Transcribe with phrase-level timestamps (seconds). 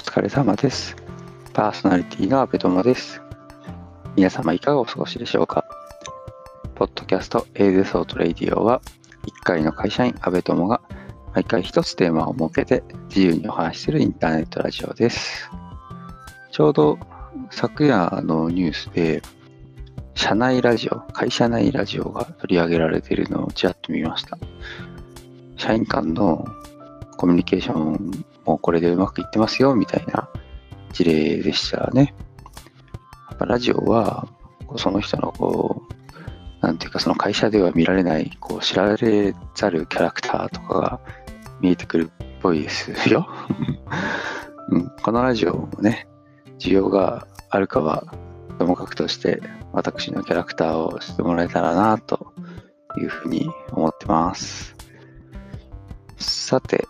[0.00, 0.96] 疲れ様です。
[1.52, 3.20] パーソナリティの阿部友です。
[4.16, 5.64] 皆様いかがお過ごしでしょうか
[6.74, 8.80] ポッドキャストエーゼソートレイディオは
[9.26, 10.80] 1回の会社員阿部友が
[11.34, 15.50] 毎回一つテーマを設けて自由にお話しするインターネットラジオです。
[16.50, 16.98] ちょうど
[17.50, 19.22] 昨夜のニュースで
[20.14, 24.38] 社内ラジオ、会社内ラジオが取り上げられているのをちらっと見ました。
[25.56, 26.46] 社員間の
[27.18, 30.28] コミュニケーションもうこれでうまくいってますよみたいな
[30.92, 32.14] 事例でしたね。
[33.28, 34.26] やっぱラジオは
[34.74, 41.00] その人のこう、なんていうかその会社では見られないこう知られざるキャラクターとかが
[41.60, 43.28] 見えてくるっぽいですよ。
[44.70, 46.08] うん、このラジオもね、
[46.58, 48.04] 需要があるかは
[48.58, 49.40] ともかくとして
[49.72, 52.32] 私のキャラクターをしてもらえたらなと
[52.98, 54.74] いうふうに思ってます。
[56.18, 56.88] さて、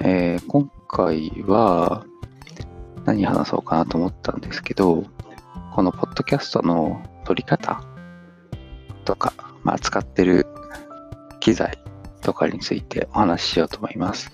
[0.00, 2.04] えー、今回は
[3.06, 5.04] 何話そうかなと思ったんですけど、
[5.74, 7.82] このポッドキャストの撮り方
[9.06, 9.32] とか、
[9.64, 10.46] まあ、使ってる
[11.40, 11.78] 機材
[12.20, 14.30] とかについてお話ししようと思います。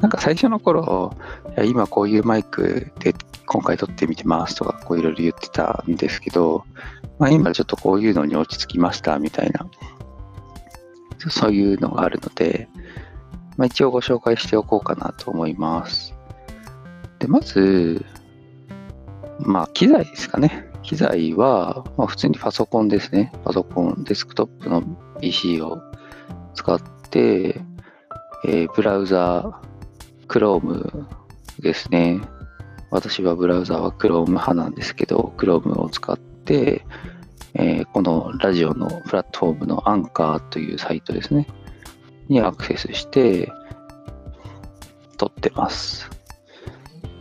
[0.00, 1.16] なんか最初の頃、
[1.64, 3.14] 今こういうマイクで
[3.46, 6.64] 今回撮ってみてますとか、こういろいろ言ってたんですけど、
[7.18, 9.66] まあ、今ちょっとこういうのに落ち着きましたみたいな、
[11.28, 12.68] そういうのがあるので、
[13.60, 16.14] まあ、一応ご紹介しておこうかなと思います。
[17.18, 18.06] で、まず、
[19.38, 20.64] まあ、機材ですかね。
[20.82, 23.30] 機材は、まあ、普通にパソコンですね。
[23.44, 24.80] パソコン、デスクトップの
[25.20, 25.82] PC を
[26.54, 27.60] 使って、
[28.46, 31.06] えー、ブラウザー、Chrome
[31.58, 32.18] ですね。
[32.90, 36.86] 私はブラウザは Chrome 派なんですけど、Chrome を使って、
[37.52, 41.46] えー、このラジオのプラットフォームのアンカーというサイトですね。
[42.30, 43.52] にアクセスして
[45.18, 46.08] 撮ってます。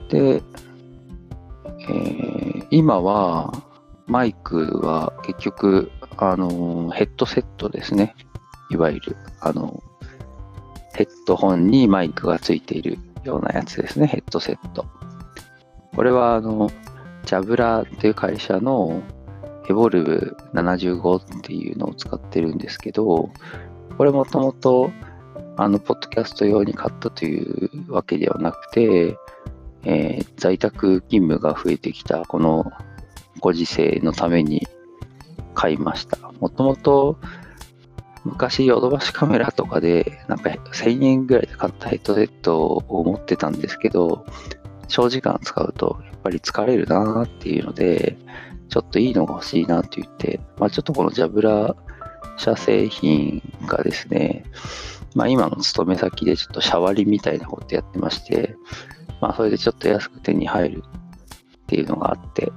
[0.10, 0.42] で、
[1.82, 3.52] えー、今は
[4.08, 8.16] マイクは結局、あの、ヘッドセットですね。
[8.72, 9.84] いわゆる、あの、
[10.96, 14.08] ヘッドホンにマイクがついているようなやつですね。
[14.08, 14.86] ヘッドセット。
[15.96, 16.70] これは、あの、
[17.26, 19.02] ジャブラっていう会社の
[19.70, 23.30] エボルブ75っていうのを使ってるんですけど、
[23.98, 24.92] これもともと、
[25.62, 29.18] あの、ポッドキャスト用に買ったというわけではなくて、
[29.84, 32.72] えー、在宅勤務が増えてきたこの
[33.40, 34.68] ご時世のために
[35.56, 36.18] 買いました。
[36.40, 37.18] もともと
[38.26, 44.26] 昔ヨドバシカメラとかでなんか1000円ぐらいで買ったヘッドセットを持ってたんですけど、
[44.88, 48.18] 長時間使うとやっぱり疲れるなっていうので、
[48.70, 51.76] ちょっといいのが欲しいなって言って、まあちょっとこのジャブラ
[52.38, 54.44] 社製品がですね、
[55.16, 58.56] まあ今の勤め先でちょっとシャワリみたいなことやってまして、
[59.22, 62.52] まあそれでちょっと安く手に入るっていうのがあって、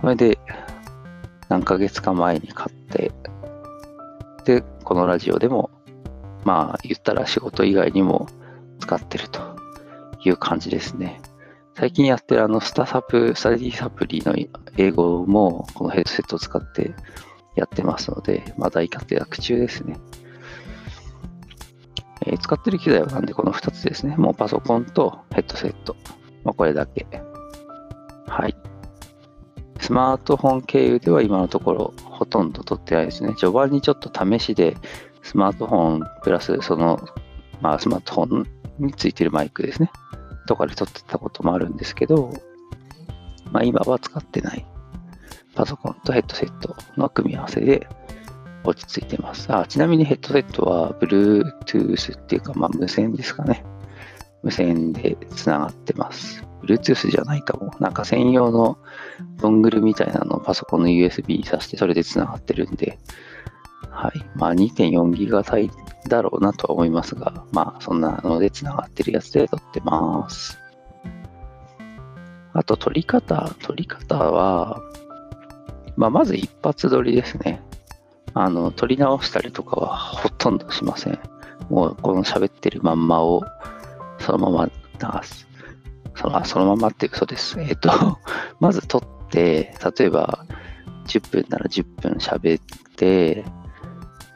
[0.00, 0.38] それで
[1.48, 3.12] 何ヶ月か前に買って、
[4.44, 5.70] で、このラジオでも、
[6.44, 8.28] まあ言ったら仕事以外にも
[8.80, 9.40] 使ってると
[10.24, 11.20] いう感じですね。
[11.74, 14.34] 最近やってるあのスタサプ、スタディサプリの
[14.76, 16.92] 英語もこのヘッドセットを使って
[17.54, 19.96] やってますので、まあ、大活躍中ですね。
[22.26, 24.16] えー、使ってる機材はなんでこの2つですね。
[24.16, 25.96] もうパソコンとヘッドセット。
[26.44, 27.06] まあ、これだけ。
[28.26, 28.56] はい。
[29.80, 33.34] スマートフォン経由では今のところほとんど撮ってないですね。
[33.34, 34.76] 序盤にちょっと試しで
[35.22, 37.00] スマートフォンプラスその、
[37.60, 38.46] まあ、スマートフォン
[38.78, 39.90] についてるマイクですね。
[40.46, 42.32] とかで撮ってたこともあるんですけど、
[43.52, 44.66] まあ今は使ってない
[45.54, 47.86] パソコンとヘッドセットの組み合わせで
[48.64, 49.52] 落ち着いてます。
[49.52, 53.64] あちなみにヘッドセットは Bluetooth っていうか、まあ、無線ですかね。
[54.42, 56.44] 無線でつながってます。
[56.62, 57.72] Bluetooth じゃないかも。
[57.80, 58.78] なんか専用の
[59.40, 62.98] ドングルみたいなのをパソコンの USB 挿してそれでつながってるんで、
[63.90, 64.12] はい。
[64.34, 65.70] まあ2.4ギガ帯
[66.08, 70.58] だろうなとは思いますが、まあそんなのでつながってるやつで撮ってます。
[72.52, 74.80] あと撮り方、撮り方は、
[75.96, 77.62] まあまず一発撮りですね。
[78.34, 81.18] あの、撮り直したりとかはほとんどしません。
[81.68, 83.42] もうこの喋ってるまんまを
[84.18, 84.72] そのまま流
[85.26, 85.46] す。
[86.14, 87.60] そのそのままって嘘です。
[87.60, 88.18] えっ、ー、と、
[88.60, 90.44] まず撮って、例えば
[91.06, 92.64] 10分なら10分喋っ
[92.96, 93.44] て、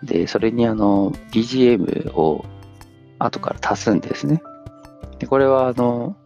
[0.03, 2.45] で、それにあの、BGM を
[3.19, 4.43] 後から足すんですね。
[5.19, 6.17] で、これはあの、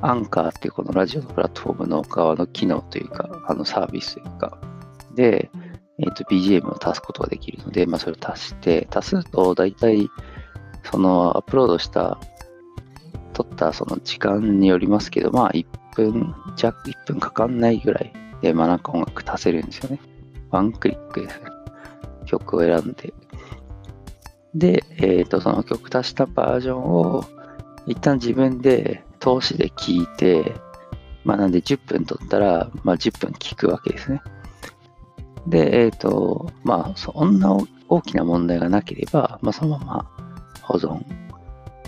[0.00, 4.58] アンカーっていうこのラジオのプラットフォームの側の機能というか、あのサービスというか、
[5.14, 5.50] で、
[6.02, 10.08] えっ、ー、と、BGM を足すことができるので、まあ、それを足して、足すと、大体、
[10.84, 12.18] そのアップロードした、
[13.32, 18.12] 撮ったその時間によりますけど、まあ、1分弱、1分かかんないぐらい
[18.42, 20.00] で、まあなんか音楽足せるんですよね。
[20.50, 21.46] ワンクリックですね。
[22.26, 23.14] 曲を選んで。
[24.54, 27.24] で、えっ、ー、と、その曲足したバージョンを
[27.86, 30.54] 一旦自分で通しで聞いて、
[31.24, 34.20] まあなんで10分取ったら、まあ10分聞くわけですね。
[35.46, 37.56] で、えっ、ー、と、まあそんな
[37.88, 40.10] 大きな問題がなければ、まあそのまま
[40.62, 41.04] 保存。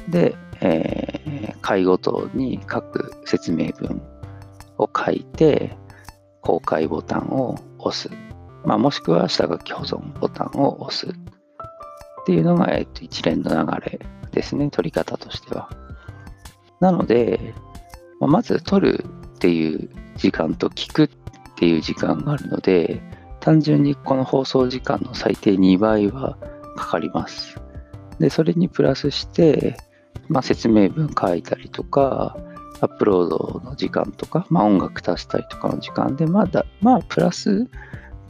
[0.08, 4.02] で、えー、回ごとに各説明文
[4.78, 5.76] を書いて、
[6.44, 8.10] 公開ボタンを押す。
[8.64, 11.06] まあ、もしくは下書き保存ボタンを押す。
[11.06, 15.70] っていうのが、えっと、一連の流れですね、取り方としては。
[16.80, 17.54] なので、
[18.20, 19.04] まあ、まず取る
[19.36, 21.08] っていう時間と聞くっ
[21.56, 23.02] ていう時間があるので、
[23.44, 26.38] 単純にこの放送時間の最低2倍は
[26.76, 27.60] かかります。
[28.18, 29.76] で、それにプラスして、
[30.28, 32.38] まあ、説明文書いたりとか、
[32.80, 37.68] アップロードの時間とか、まあ、音楽足したりとかの時間で、まだ、まあ、プラス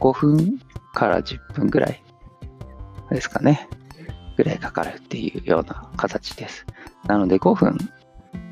[0.01, 0.59] 5分
[0.93, 2.03] から10分ぐらい
[3.09, 3.69] ですかね。
[4.35, 6.65] ぐらいかかるっていうような形です。
[7.07, 7.77] なので5分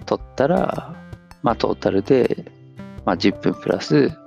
[0.05, 0.95] 取ったら、
[1.41, 2.45] まあトータルで、
[3.03, 4.17] まあ、10分プラス、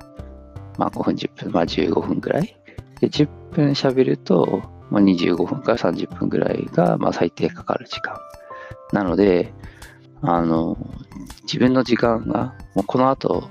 [0.79, 2.57] まあ5分10分、まあ15分ぐらい。
[3.01, 8.17] で、10分喋ると、まあ、25分から30分ぐらいが、まあ最低かかる時間。
[8.93, 9.53] なので、
[10.23, 10.77] あの、
[11.43, 13.49] 自分の時間が、もうこの後、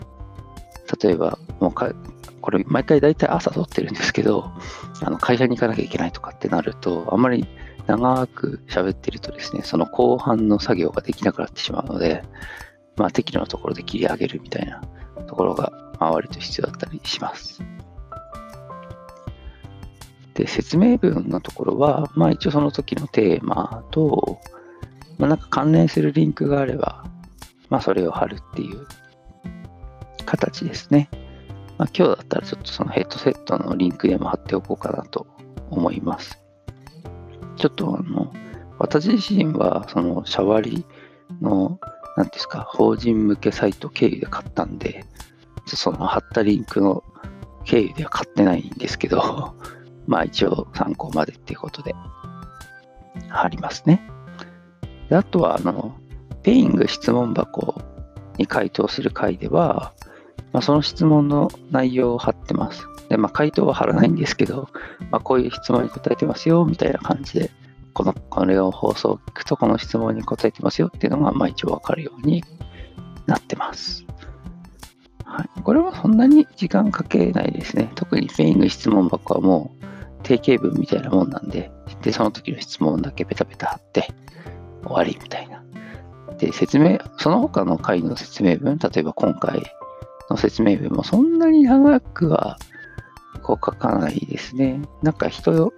[1.01, 1.91] 例えば、もうか
[2.45, 4.51] これ毎回大体朝撮ってるんですけど、
[5.01, 7.47] あの会社に行かなきゃいけないとかってなると、あんまり
[7.87, 12.21] 長く喋ってるとですね、その後半の作業ができなくなってしまうので、
[12.97, 14.79] まあ適度なところで切り上げるみたいな
[15.25, 17.61] ところが、まあ、割と必要だったりします。
[20.33, 24.39] で、説明文のところは、まあ一応その時のテーマと、
[25.17, 27.05] まあなんか関連するリンクがあれば、
[27.69, 28.85] まあそれを貼るっていう
[30.25, 31.09] 形ですね。
[31.77, 35.27] まあ、今日だったらちょっとそのヘッドセットのリンクでも貼っておこうかなと
[35.69, 36.41] 思います。
[37.57, 38.33] ちょっとあの、
[38.77, 40.85] 私自身はそのシャワリ
[41.41, 41.79] の、
[42.17, 45.05] なんですか、法人向けサイト経由で買ったんで、
[45.67, 47.03] その貼ったリンクの
[47.63, 49.55] 経由では買ってないんですけど、
[50.07, 51.95] まあ一応参考までっていうことで
[53.29, 54.07] 貼りますね。
[55.09, 55.95] であとは、あの、
[56.43, 57.81] Peing 質問箱
[58.37, 59.93] に回答する回では、
[60.53, 62.87] まあ、その質問の内容を貼ってます。
[63.09, 64.69] で、まあ、回答は貼らないんですけど、
[65.11, 67.51] まあ、こういう質問に答えてますよ、みたいな感じで、
[67.93, 72.43] この、これを放送を聞くと、この質問に答えてますよっていうのが、まあ、一応わかるように
[73.25, 74.05] なってます。
[75.35, 75.61] はい。
[75.61, 77.91] これはそんなに時間かけないですね。
[77.95, 79.85] 特に Peing 質問箱はもう
[80.23, 81.71] 定型文みたいなもんなんで、
[82.01, 84.07] で、その時の質問だけペタペタ貼って
[84.83, 85.61] 終わりみたいな。
[86.37, 89.61] で、説明、その他の回の説明文、例えば今回
[90.29, 92.57] の説明文もそんなに長くは
[93.43, 94.81] こう書かないですね。
[95.03, 95.73] なんか人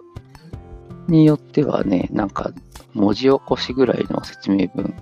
[1.07, 2.51] によってはね、なんか
[2.94, 4.94] 文字起こしぐらいの説明文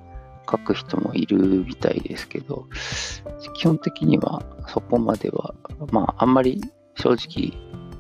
[0.49, 2.67] 書く人もいるみたいですけど、
[3.55, 5.53] 基本的にはそこまでは、
[5.91, 6.61] まああんまり
[6.95, 7.53] 正直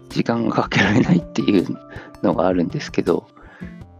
[0.09, 1.77] 時間がかけられないっていう
[2.23, 3.27] のがあるんですけど、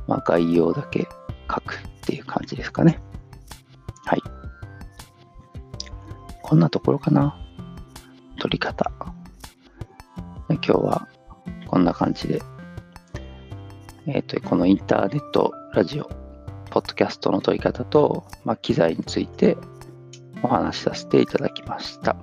[0.07, 1.07] まあ概要だけ
[1.49, 2.99] 書くっていう感じですかね。
[4.05, 4.21] はい。
[6.41, 7.37] こんなところかな。
[8.39, 8.91] 撮り方。
[10.47, 11.07] 今日は
[11.67, 12.41] こんな感じで、
[14.07, 16.09] えっ、ー、と、このインターネット、ラジオ、
[16.75, 19.55] ポッドキャストの撮り方と、まあ、機材について
[20.43, 22.17] お話しさせていただきました。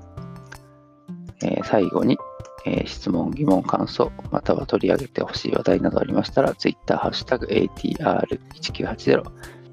[1.42, 2.18] えー、最後に、
[2.66, 9.22] えー、質問、疑問、感想、または取り上げてほしい話題などありましたら、Twitter、ハッシュタグ ATR1980、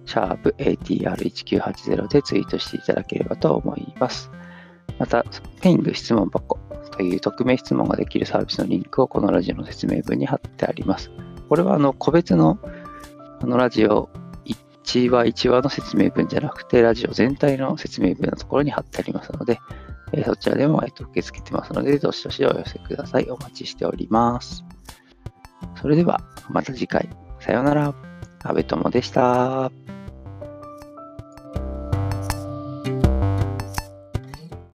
[0.05, 4.31] シャープ ATR1980 でツイートしていただければと思います。
[4.97, 5.25] また、
[5.59, 6.57] ペイング質問箱
[6.91, 11.11] という匿名質問ができるサービスのリンクをこのラジオの説明文に貼ってあります。
[11.49, 12.59] これはあの個別の
[13.41, 14.09] あのラジオ
[14.89, 19.59] 1話1話の説明文じゃなくて、ラジオ全体の説明文のところに貼ってありますので、
[20.11, 23.29] えそちらでも、えと受け付けてますので、どしどしお寄せください。
[23.29, 24.63] お待ちしております。
[25.79, 27.07] それでは、また次回。
[27.39, 27.93] さようなら。
[28.43, 29.98] 阿部友でした。